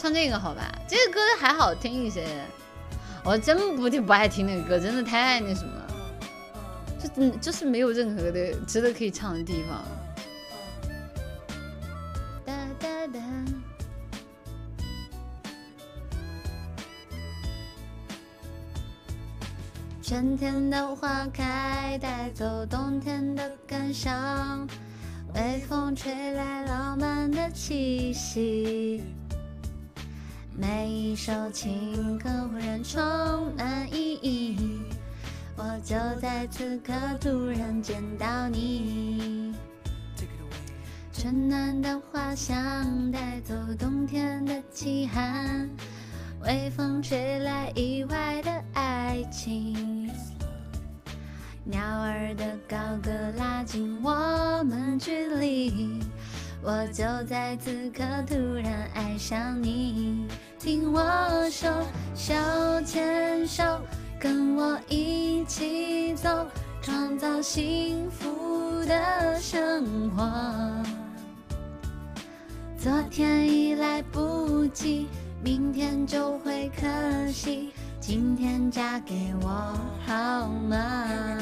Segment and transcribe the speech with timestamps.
[0.00, 0.74] 唱这个好吧？
[0.88, 2.26] 这个歌还好听一些。
[3.22, 5.72] 我真不听不爱听那个歌，真的太那什么，
[7.14, 9.84] 就就是没有任何的值得可以唱的地方。
[20.02, 24.66] 春天的花开，带走冬天的感伤，
[25.34, 29.04] 微风吹来浪漫的气息。
[30.56, 33.00] 每一首情歌忽然充
[33.56, 34.56] 满意义，
[35.56, 39.54] 我就在此刻突然见到你。
[41.12, 45.68] 春暖的花香带走冬天的凄寒，
[46.42, 50.10] 微风吹来意外的爱情，
[51.64, 56.00] 鸟儿的高歌拉近我们距离。
[56.62, 60.26] 我就在此刻突然爱上你，
[60.60, 61.00] 听我
[61.50, 61.70] 说，
[62.14, 62.34] 手
[62.84, 63.80] 牵手，
[64.20, 66.46] 跟我一起走，
[66.82, 70.30] 创造幸福的生活。
[72.78, 75.08] 昨天已来不及，
[75.42, 76.86] 明天就会可
[77.32, 79.48] 惜，今天嫁给我
[80.06, 81.38] 好吗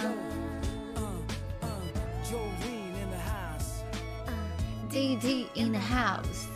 [4.93, 6.47] ？DT in the house,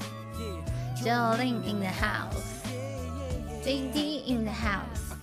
[0.97, 2.52] Jolin in the house,
[3.63, 5.15] DD in the house,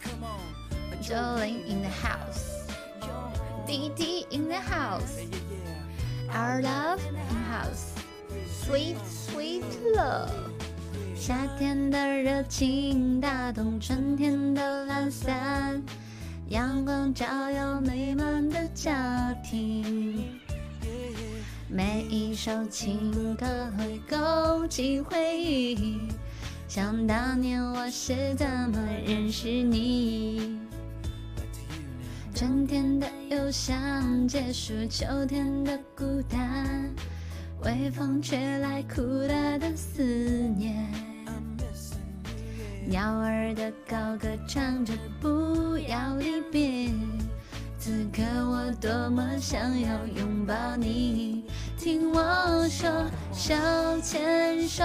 [1.02, 2.66] Jolin in the house,
[3.68, 5.20] DD in the house,
[6.34, 7.94] our love in the house,
[8.48, 10.32] sweet sweet love。
[11.16, 15.84] 夏天的热情打动春天的懒散，
[16.48, 20.40] 阳光照耀美满的家庭。
[21.68, 26.00] 每一首情歌会勾起回忆，
[26.70, 30.60] 想当年我是怎么认识你。
[32.36, 36.94] 春天的忧伤结束秋天的孤单，
[37.64, 40.88] 微风吹来苦辣的思念。
[42.88, 46.92] 鸟儿的高歌唱着不要离别。
[47.80, 51.46] 此刻我多么想要拥抱你，
[51.80, 52.88] 听我说，
[53.34, 53.56] 手
[54.04, 54.84] 牵手，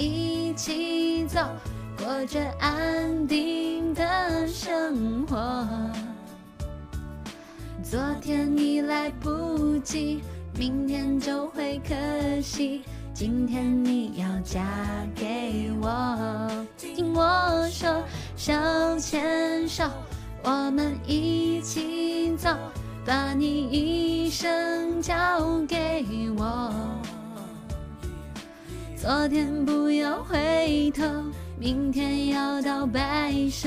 [0.00, 1.38] 一起走，
[1.98, 5.36] 过着安定的生活。
[7.82, 10.22] 昨天已来不及，
[10.58, 12.80] 明天就会可惜，
[13.12, 14.64] 今天你要嫁
[15.14, 18.02] 给我，听我说，
[18.36, 18.54] 手
[18.98, 19.84] 牵手。
[20.42, 22.48] 我们一起走，
[23.04, 25.14] 把你一生交
[25.68, 26.06] 给
[26.38, 26.72] 我。
[29.00, 31.02] 昨天不要回头，
[31.58, 33.66] 明天要到白首，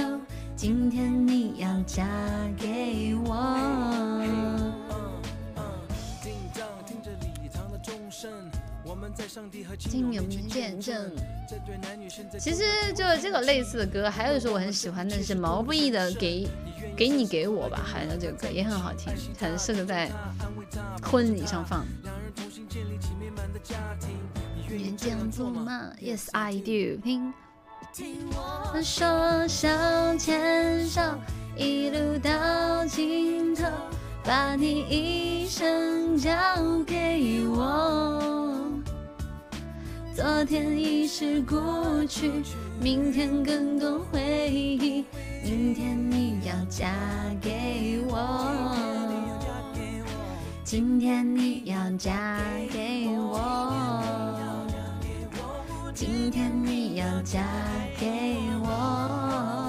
[0.55, 2.07] 今天你要嫁
[2.55, 4.21] 给我。
[9.79, 11.11] 金有见证。
[12.39, 12.63] 其实
[12.95, 16.47] 就这个类似的歌，还有一首我很喜欢的是毛不易的《给
[16.95, 20.11] 给你给我吧》，好像这个歌也很好听，很适合在
[21.01, 21.83] 婚礼上放。
[24.75, 27.01] 你这样做吗？Yes I do。
[27.03, 27.33] 听。
[28.81, 29.67] 说手
[30.17, 31.01] 牵手，
[31.55, 33.65] 一路到尽头，
[34.23, 36.31] 把你一生交
[36.87, 38.61] 给我。
[40.15, 42.31] 昨天已是过去，
[42.79, 45.05] 明天更多回忆。
[45.43, 46.89] 明天你要嫁
[47.41, 48.75] 给我，
[50.63, 52.39] 今天你要嫁
[52.71, 54.32] 给我，
[55.95, 57.39] 今天你要嫁
[57.99, 58.07] 给
[58.63, 59.62] 我。